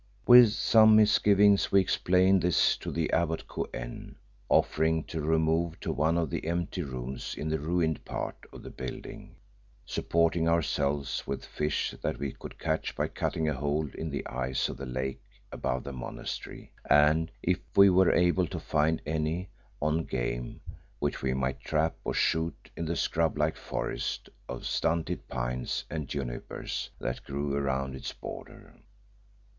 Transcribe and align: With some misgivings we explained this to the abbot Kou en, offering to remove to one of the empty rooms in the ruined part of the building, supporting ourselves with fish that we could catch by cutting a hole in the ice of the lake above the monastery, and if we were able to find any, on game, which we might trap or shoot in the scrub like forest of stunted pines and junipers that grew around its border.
With 0.25 0.53
some 0.53 0.95
misgivings 0.95 1.71
we 1.71 1.79
explained 1.79 2.41
this 2.41 2.75
to 2.77 2.89
the 2.89 3.13
abbot 3.13 3.47
Kou 3.47 3.67
en, 3.71 4.15
offering 4.49 5.03
to 5.03 5.21
remove 5.21 5.79
to 5.81 5.91
one 5.91 6.17
of 6.17 6.31
the 6.31 6.47
empty 6.47 6.81
rooms 6.81 7.35
in 7.37 7.49
the 7.49 7.59
ruined 7.59 8.03
part 8.03 8.37
of 8.51 8.63
the 8.63 8.71
building, 8.71 9.35
supporting 9.85 10.49
ourselves 10.49 11.27
with 11.27 11.45
fish 11.45 11.93
that 12.01 12.17
we 12.17 12.31
could 12.31 12.57
catch 12.57 12.95
by 12.95 13.07
cutting 13.09 13.47
a 13.47 13.53
hole 13.53 13.87
in 13.93 14.09
the 14.09 14.25
ice 14.25 14.69
of 14.69 14.77
the 14.77 14.87
lake 14.87 15.21
above 15.51 15.83
the 15.83 15.93
monastery, 15.93 16.71
and 16.89 17.29
if 17.43 17.59
we 17.75 17.91
were 17.91 18.11
able 18.11 18.47
to 18.47 18.59
find 18.59 19.03
any, 19.05 19.49
on 19.79 20.05
game, 20.05 20.61
which 20.97 21.21
we 21.21 21.35
might 21.35 21.59
trap 21.61 21.95
or 22.03 22.15
shoot 22.15 22.71
in 22.75 22.85
the 22.85 22.95
scrub 22.95 23.37
like 23.37 23.55
forest 23.55 24.29
of 24.49 24.65
stunted 24.65 25.27
pines 25.27 25.83
and 25.91 26.07
junipers 26.07 26.89
that 26.97 27.23
grew 27.23 27.53
around 27.55 27.93
its 27.95 28.11
border. 28.11 28.81